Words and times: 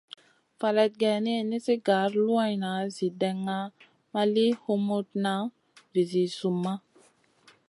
Faleyd 0.59 0.93
geyni, 1.03 1.35
nizi 1.49 1.75
gar 1.87 2.09
luanʼna 2.25 2.71
zi 2.95 3.07
dena 3.21 3.57
ma 4.11 4.21
li 4.33 4.47
humutna 4.63 5.33
vizi 5.93 6.23
zumma. 6.37 6.73